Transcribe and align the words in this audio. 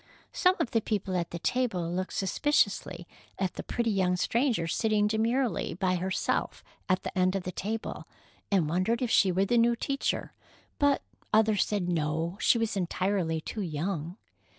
Some 0.33 0.55
of 0.59 0.71
the 0.71 0.81
people 0.81 1.15
at 1.15 1.29
the 1.29 1.37
table 1.37 1.93
looked 1.93 2.13
suspiciously 2.13 3.07
at 3.37 3.53
the 3.53 3.61
pretty 3.61 3.91
young 3.91 4.15
stranger 4.15 4.65
sitting 4.65 5.05
demurely 5.05 5.75
by 5.75 5.97
herself 5.97 6.63
at 6.89 7.03
the 7.03 7.15
end 7.15 7.35
of 7.35 7.43
the 7.43 7.51
table, 7.51 8.07
and 8.49 8.67
wondered 8.67 9.03
if 9.03 9.11
she 9.11 9.31
were 9.31 9.45
the 9.45 9.59
new 9.59 9.75
teacher, 9.75 10.33
but 10.79 11.03
others 11.31 11.63
said 11.63 11.87
no, 11.87 12.35
she 12.39 12.57
was 12.57 12.75
entirely 12.75 13.41
too 13.41 13.61
young. 13.61 14.17